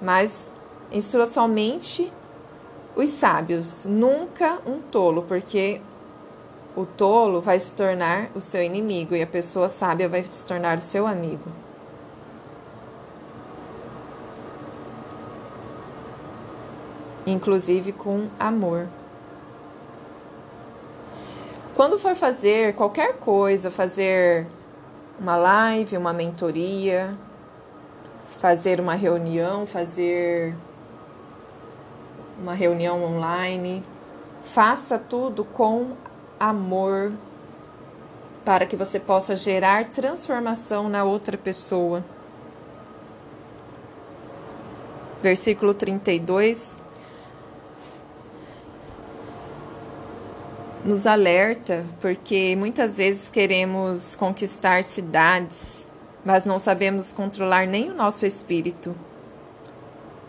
mas 0.00 0.54
instrua 0.92 1.26
somente 1.26 2.12
os 2.94 3.10
sábios, 3.10 3.84
nunca 3.84 4.60
um 4.66 4.80
tolo, 4.80 5.22
porque 5.22 5.80
o 6.76 6.84
tolo 6.84 7.40
vai 7.40 7.58
se 7.58 7.72
tornar 7.72 8.30
o 8.34 8.40
seu 8.40 8.62
inimigo 8.62 9.14
e 9.14 9.22
a 9.22 9.26
pessoa 9.26 9.68
sábia 9.68 10.08
vai 10.08 10.22
se 10.24 10.44
tornar 10.46 10.78
o 10.78 10.80
seu 10.80 11.06
amigo. 11.06 11.50
Inclusive 17.26 17.92
com 17.92 18.28
amor. 18.38 18.88
Quando 21.78 21.96
for 21.96 22.16
fazer 22.16 22.74
qualquer 22.74 23.18
coisa, 23.18 23.70
fazer 23.70 24.48
uma 25.16 25.36
live, 25.36 25.96
uma 25.96 26.12
mentoria, 26.12 27.16
fazer 28.36 28.80
uma 28.80 28.96
reunião, 28.96 29.64
fazer 29.64 30.56
uma 32.36 32.52
reunião 32.52 33.04
online, 33.04 33.84
faça 34.42 34.98
tudo 34.98 35.44
com 35.44 35.92
amor 36.40 37.12
para 38.44 38.66
que 38.66 38.74
você 38.74 38.98
possa 38.98 39.36
gerar 39.36 39.84
transformação 39.90 40.88
na 40.88 41.04
outra 41.04 41.38
pessoa. 41.38 42.04
Versículo 45.22 45.72
32 45.72 46.76
nos 50.88 51.06
alerta, 51.06 51.84
porque 52.00 52.56
muitas 52.56 52.96
vezes 52.96 53.28
queremos 53.28 54.16
conquistar 54.16 54.82
cidades, 54.82 55.86
mas 56.24 56.46
não 56.46 56.58
sabemos 56.58 57.12
controlar 57.12 57.66
nem 57.66 57.90
o 57.90 57.94
nosso 57.94 58.24
espírito. 58.24 58.96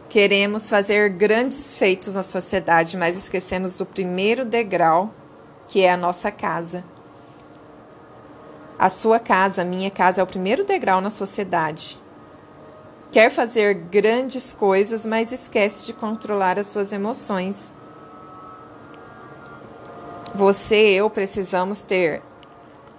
Queremos 0.09 0.69
fazer 0.69 1.11
grandes 1.11 1.77
feitos 1.77 2.15
na 2.15 2.23
sociedade, 2.23 2.97
mas 2.97 3.15
esquecemos 3.15 3.79
o 3.79 3.85
primeiro 3.85 4.43
degrau, 4.43 5.13
que 5.69 5.81
é 5.81 5.91
a 5.91 5.97
nossa 5.97 6.29
casa. 6.29 6.83
A 8.77 8.89
sua 8.89 9.17
casa, 9.17 9.61
a 9.61 9.65
minha 9.65 9.89
casa, 9.89 10.19
é 10.19 10.23
o 10.23 10.27
primeiro 10.27 10.65
degrau 10.65 10.99
na 10.99 11.09
sociedade. 11.09 11.97
Quer 13.13 13.31
fazer 13.31 13.73
grandes 13.75 14.51
coisas, 14.51 15.05
mas 15.05 15.31
esquece 15.31 15.85
de 15.85 15.93
controlar 15.93 16.59
as 16.59 16.67
suas 16.67 16.91
emoções 16.91 17.73
você 20.33 20.93
e 20.93 20.95
eu 20.97 21.09
precisamos 21.09 21.81
ter 21.81 22.21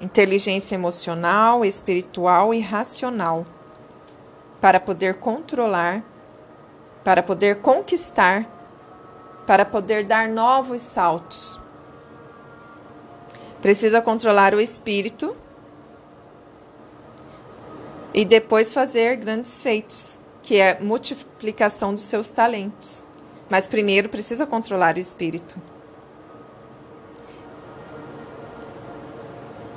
inteligência 0.00 0.74
emocional, 0.74 1.64
espiritual 1.64 2.54
e 2.54 2.60
racional 2.60 3.46
para 4.60 4.80
poder 4.80 5.14
controlar, 5.14 6.02
para 7.04 7.22
poder 7.22 7.56
conquistar, 7.56 8.48
para 9.46 9.64
poder 9.64 10.04
dar 10.04 10.28
novos 10.28 10.82
saltos. 10.82 11.58
Precisa 13.60 14.00
controlar 14.00 14.54
o 14.54 14.60
espírito 14.60 15.36
e 18.14 18.24
depois 18.24 18.72
fazer 18.72 19.16
grandes 19.16 19.62
feitos, 19.62 20.18
que 20.42 20.56
é 20.56 20.78
multiplicação 20.80 21.92
dos 21.94 22.04
seus 22.04 22.30
talentos. 22.30 23.04
Mas 23.48 23.66
primeiro 23.66 24.08
precisa 24.08 24.46
controlar 24.46 24.96
o 24.96 25.00
espírito. 25.00 25.60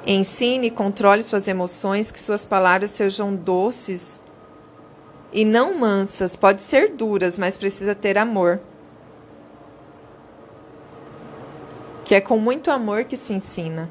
Ensine 0.06 0.68
e 0.68 0.72
controle 0.72 1.24
suas 1.24 1.48
emoções, 1.48 2.12
que 2.12 2.20
suas 2.20 2.46
palavras 2.46 2.92
sejam 2.92 3.34
doces 3.34 4.22
e 5.32 5.46
não 5.46 5.80
mansas. 5.80 6.36
Pode 6.36 6.62
ser 6.62 6.92
duras, 6.92 7.38
mas 7.38 7.58
precisa 7.58 7.96
ter 7.96 8.18
amor. 8.18 8.60
Que 12.04 12.16
é 12.16 12.22
com 12.22 12.38
muito 12.38 12.70
amor 12.70 13.06
que 13.06 13.16
se 13.16 13.34
ensina. 13.34 13.90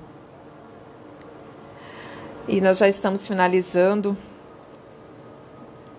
E 2.47 2.61
nós 2.61 2.77
já 2.77 2.89
estamos 2.89 3.27
finalizando. 3.27 4.15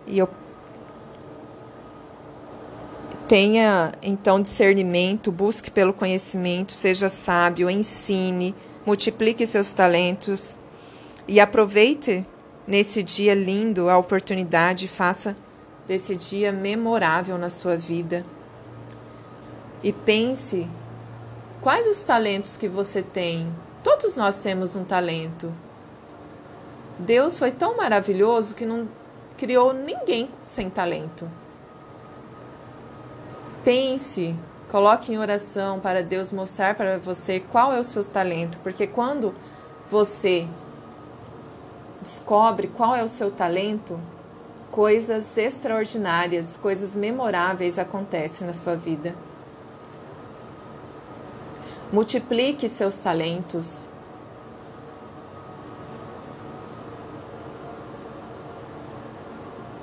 E 0.06 0.20
eu 0.20 0.30
tenha 3.28 3.94
então 4.04 4.40
discernimento, 4.40 5.32
busque 5.32 5.72
pelo 5.72 5.92
conhecimento, 5.92 6.72
seja 6.72 7.10
sábio, 7.10 7.68
ensine 7.68 8.54
multiplique 8.86 9.46
seus 9.46 9.74
talentos 9.74 10.58
e 11.28 11.40
aproveite 11.40 12.26
nesse 12.68 13.04
dia 13.04 13.34
lindo 13.34 13.90
a 13.90 13.98
oportunidade, 13.98 14.88
faça 14.88 15.36
desse 15.88 16.16
dia 16.16 16.52
memorável 16.52 17.38
na 17.38 17.50
sua 17.50 17.76
vida. 17.76 18.26
E 19.84 19.92
pense 19.92 20.68
quais 21.62 21.88
os 21.88 22.04
talentos 22.04 22.58
que 22.58 22.68
você 22.68 23.02
tem. 23.02 23.54
Todos 23.84 24.16
nós 24.16 24.40
temos 24.40 24.76
um 24.76 24.84
talento. 24.84 25.52
Deus 26.98 27.38
foi 27.38 27.52
tão 27.52 27.76
maravilhoso 27.76 28.56
que 28.56 28.66
não 28.66 28.88
criou 29.38 29.74
ninguém 29.74 30.30
sem 30.46 30.70
talento. 30.70 31.30
Pense 33.64 34.36
Coloque 34.74 35.14
em 35.14 35.20
oração 35.20 35.80
para 35.80 36.02
Deus 36.02 36.32
mostrar 36.32 36.74
para 36.74 36.98
você 36.98 37.40
qual 37.40 37.72
é 37.72 37.80
o 37.80 37.84
seu 37.84 38.04
talento, 38.04 38.58
porque 38.64 38.88
quando 38.88 39.32
você 39.88 40.48
descobre 42.02 42.68
qual 42.76 42.96
é 42.96 43.04
o 43.04 43.08
seu 43.08 43.30
talento, 43.30 44.00
coisas 44.72 45.38
extraordinárias, 45.38 46.58
coisas 46.58 46.96
memoráveis 46.96 47.78
acontecem 47.78 48.48
na 48.48 48.54
sua 48.54 48.76
vida. 48.76 49.14
Multiplique 51.92 52.68
seus 52.68 52.96
talentos. 52.96 53.86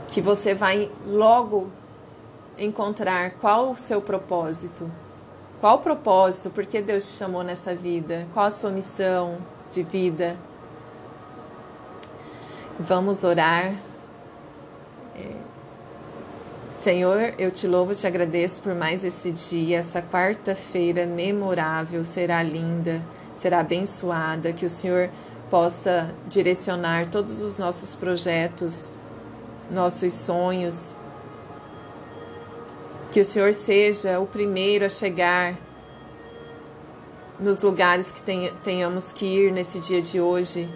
Que 0.08 0.20
você 0.20 0.52
vai 0.52 0.90
logo 1.06 1.70
encontrar 2.58 3.32
qual 3.32 3.70
o 3.70 3.76
seu 3.76 4.00
propósito. 4.00 4.90
Qual 5.60 5.76
o 5.76 5.80
propósito? 5.80 6.50
Por 6.50 6.64
que 6.64 6.80
Deus 6.80 7.04
te 7.04 7.18
chamou 7.18 7.42
nessa 7.42 7.74
vida? 7.74 8.26
Qual 8.32 8.46
a 8.46 8.50
sua 8.50 8.70
missão 8.70 9.38
de 9.70 9.82
vida? 9.82 10.36
Vamos 12.78 13.24
orar. 13.24 13.74
É, 15.14 15.32
Senhor, 16.80 17.34
eu 17.38 17.50
te 17.50 17.66
louvo, 17.66 17.94
te 17.94 18.06
agradeço 18.06 18.60
por 18.60 18.74
mais 18.74 19.04
esse 19.04 19.30
dia, 19.30 19.80
essa 19.80 20.00
quarta-feira 20.00 21.04
memorável, 21.04 22.02
será 22.02 22.42
linda, 22.42 23.02
será 23.36 23.60
abençoada, 23.60 24.50
que 24.54 24.64
o 24.64 24.70
Senhor 24.70 25.10
possa 25.50 26.08
direcionar 26.26 27.06
todos 27.08 27.42
os 27.42 27.58
nossos 27.58 27.94
projetos, 27.94 28.90
nossos 29.70 30.14
sonhos, 30.14 30.96
Que 33.10 33.20
o 33.20 33.24
Senhor 33.24 33.52
seja 33.52 34.20
o 34.20 34.26
primeiro 34.26 34.84
a 34.84 34.88
chegar 34.88 35.56
nos 37.40 37.62
lugares 37.62 38.12
que 38.12 38.22
tenhamos 38.62 39.12
que 39.12 39.24
ir 39.24 39.52
nesse 39.52 39.80
dia 39.80 40.00
de 40.00 40.20
hoje. 40.20 40.68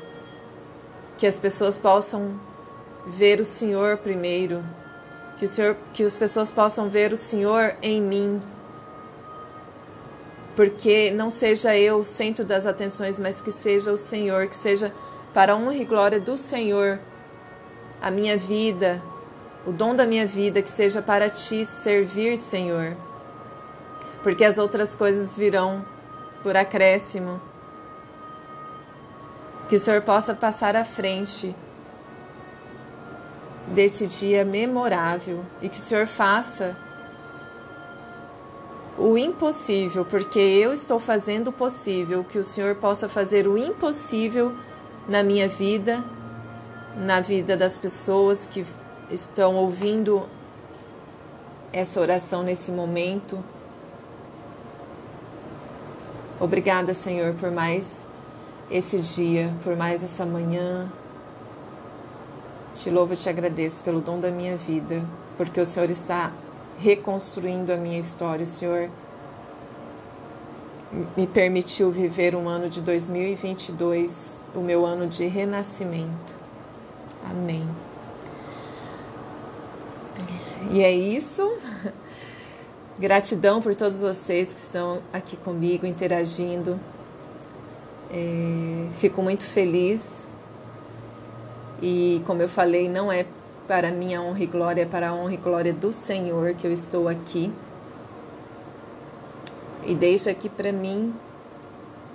Que 1.17 1.27
as 1.27 1.39
pessoas 1.39 1.79
possam 1.79 2.41
ver 3.07 3.39
o 3.41 3.45
Senhor 3.45 3.99
primeiro. 3.99 4.65
Que, 5.37 5.45
o 5.45 5.49
Senhor, 5.49 5.77
que 5.93 6.03
as 6.03 6.19
pessoas 6.19 6.51
possam 6.51 6.89
ver 6.89 7.13
o 7.13 7.17
Senhor 7.17 7.77
em 7.81 8.01
mim. 8.03 8.43
Porque 10.57 11.11
não 11.11 11.31
seja 11.31 11.77
eu 11.77 11.99
o 11.99 12.05
centro 12.05 12.45
das 12.45 12.67
atenções, 12.67 13.19
mas 13.19 13.41
que 13.41 13.53
seja 13.53 13.93
o 13.93 13.97
Senhor, 13.97 14.47
que 14.49 14.57
seja 14.57 14.93
para 15.33 15.53
a 15.53 15.57
honra 15.57 15.75
e 15.77 15.85
glória 15.85 16.21
do 16.21 16.37
Senhor 16.37 16.99
a 18.01 18.11
minha 18.11 18.37
vida, 18.37 19.03
o 19.67 19.73
dom 19.73 19.95
da 19.95 20.07
minha 20.07 20.27
vida, 20.27 20.61
que 20.61 20.71
seja 20.71 21.01
para 21.01 21.29
ti 21.31 21.65
servir, 21.65 22.37
Senhor. 22.37 22.97
Porque 24.23 24.45
as 24.45 24.59
outras 24.59 24.95
coisas 24.95 25.37
virão 25.37 25.85
por 26.43 26.57
acréscimo. 26.57 27.41
Que 29.69 29.77
o 29.77 29.79
Senhor 29.79 30.03
possa 30.03 30.35
passar 30.35 30.77
à 30.77 30.85
frente 30.85 31.55
desse 33.69 34.07
dia 34.07 34.45
memorável 34.45 35.45
e 35.63 35.69
que 35.69 35.79
o 35.79 35.83
Senhor 35.83 36.07
faça 36.07 36.77
o 38.99 39.19
impossível, 39.19 40.05
porque 40.05 40.39
eu 40.39 40.73
estou 40.73 41.01
fazendo 41.01 41.49
o 41.49 41.53
possível, 41.53 42.23
que 42.23 42.39
o 42.39 42.45
Senhor 42.45 42.77
possa 42.77 43.09
fazer 43.09 43.49
o 43.49 43.59
impossível 43.59 44.55
na 45.09 45.23
minha 45.23 45.49
vida, 45.49 46.05
na 46.97 47.21
vida 47.21 47.57
das 47.57 47.77
pessoas 47.77 48.47
que 48.47 48.65
estão 49.11 49.57
ouvindo 49.57 50.29
essa 51.73 52.01
oração 52.01 52.43
nesse 52.43 52.71
momento. 52.71 53.43
Obrigada, 56.41 56.95
Senhor, 56.95 57.35
por 57.35 57.51
mais 57.51 58.07
esse 58.71 58.99
dia, 58.99 59.53
por 59.63 59.77
mais 59.77 60.03
essa 60.03 60.25
manhã. 60.25 60.91
Te 62.75 62.91
louvo 62.91 63.15
e 63.15 63.17
te 63.17 63.29
agradeço 63.29 63.83
pelo 63.83 64.01
dom 64.01 64.19
da 64.19 64.31
minha 64.31 64.57
vida, 64.57 65.03
porque 65.37 65.61
o 65.61 65.67
Senhor 65.67 65.91
está 65.91 66.33
reconstruindo 66.79 67.73
a 67.73 67.77
minha 67.77 67.99
história. 67.99 68.43
O 68.43 68.47
Senhor 68.47 68.91
me 71.17 71.27
permitiu 71.27 71.91
viver 71.91 72.35
um 72.35 72.49
ano 72.49 72.69
de 72.69 72.81
2022, 72.81 74.41
o 74.55 74.61
meu 74.61 74.85
ano 74.85 75.07
de 75.07 75.27
renascimento. 75.27 76.35
Amém. 77.29 77.69
E 80.71 80.83
é 80.83 80.93
isso. 80.93 81.57
Gratidão 82.99 83.61
por 83.61 83.75
todos 83.75 84.01
vocês 84.01 84.55
que 84.55 84.61
estão 84.61 85.01
aqui 85.13 85.37
comigo, 85.37 85.85
interagindo. 85.85 86.79
É, 88.11 88.89
fico 88.93 89.23
muito 89.23 89.45
feliz. 89.45 90.27
E 91.83 92.23
como 92.27 92.41
eu 92.41 92.49
falei, 92.49 92.89
não 92.89 93.11
é 93.11 93.27
para 93.67 93.91
minha 93.91 94.23
honra 94.23 94.43
e 94.43 94.47
glória, 94.47 94.83
é 94.83 94.87
para 94.87 95.09
a 95.09 95.15
honra 95.15 95.35
e 95.35 95.37
glória 95.37 95.73
do 95.73 95.93
Senhor 95.93 96.55
que 96.55 96.67
eu 96.67 96.73
estou 96.73 97.09
aqui. 97.09 97.53
E 99.85 99.95
deixa 99.95 100.31
aqui 100.31 100.49
para 100.49 100.73
mim 100.73 101.15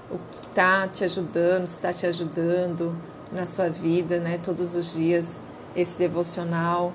o 0.09 0.17
que 0.31 0.47
está 0.47 0.88
te 0.88 1.03
ajudando, 1.03 1.67
se 1.67 1.73
está 1.73 1.93
te 1.93 2.07
ajudando 2.07 2.95
na 3.31 3.45
sua 3.45 3.69
vida, 3.69 4.19
né? 4.19 4.39
Todos 4.41 4.73
os 4.73 4.93
dias, 4.93 5.41
esse 5.75 5.99
devocional. 5.99 6.93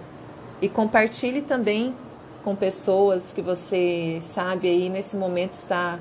E 0.61 0.69
compartilhe 0.69 1.43
também 1.43 1.95
com 2.45 2.55
pessoas 2.55 3.33
que 3.33 3.43
você 3.43 4.19
sabe 4.21 4.69
aí 4.69 4.89
nesse 4.89 5.17
momento 5.17 5.55
está 5.55 5.99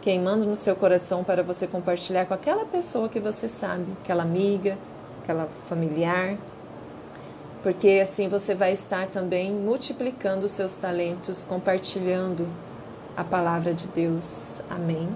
queimando 0.00 0.44
no 0.44 0.56
seu 0.56 0.74
coração 0.74 1.22
para 1.22 1.42
você 1.42 1.66
compartilhar 1.66 2.26
com 2.26 2.34
aquela 2.34 2.64
pessoa 2.64 3.08
que 3.08 3.20
você 3.20 3.48
sabe, 3.48 3.86
aquela 4.02 4.22
amiga, 4.22 4.76
aquela 5.22 5.48
familiar, 5.68 6.36
porque 7.62 8.00
assim 8.02 8.28
você 8.28 8.54
vai 8.54 8.72
estar 8.72 9.06
também 9.06 9.52
multiplicando 9.52 10.46
os 10.46 10.52
seus 10.52 10.74
talentos, 10.74 11.44
compartilhando 11.44 12.48
a 13.16 13.22
palavra 13.22 13.72
de 13.72 13.86
Deus. 13.86 14.60
Amém. 14.68 15.08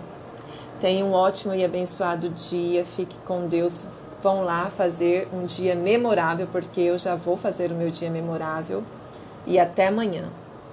Tenha 0.80 1.04
um 1.04 1.12
ótimo 1.12 1.54
e 1.54 1.64
abençoado 1.64 2.28
dia. 2.28 2.84
Fique 2.84 3.16
com 3.26 3.48
Deus. 3.48 3.84
Vão 4.26 4.42
lá 4.42 4.68
fazer 4.76 5.28
um 5.32 5.44
dia 5.44 5.76
memorável, 5.76 6.48
porque 6.50 6.80
eu 6.80 6.98
já 6.98 7.14
vou 7.14 7.36
fazer 7.36 7.70
o 7.70 7.76
meu 7.76 7.90
dia 7.90 8.10
memorável. 8.10 8.82
E 9.46 9.56
até 9.56 9.86
amanhã. 9.86 10.24